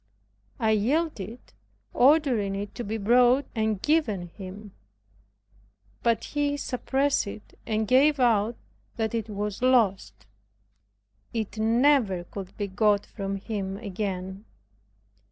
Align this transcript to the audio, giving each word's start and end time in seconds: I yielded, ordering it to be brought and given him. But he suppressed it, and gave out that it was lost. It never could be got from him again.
I 0.59 0.71
yielded, 0.71 1.53
ordering 1.93 2.55
it 2.55 2.73
to 2.73 2.83
be 2.83 2.97
brought 2.97 3.45
and 3.53 3.79
given 3.79 4.29
him. 4.29 4.71
But 6.01 6.23
he 6.23 6.57
suppressed 6.57 7.27
it, 7.27 7.53
and 7.67 7.87
gave 7.87 8.19
out 8.19 8.55
that 8.95 9.13
it 9.13 9.29
was 9.29 9.61
lost. 9.61 10.25
It 11.35 11.59
never 11.59 12.23
could 12.23 12.57
be 12.57 12.65
got 12.67 13.05
from 13.05 13.35
him 13.35 13.77
again. 13.77 14.45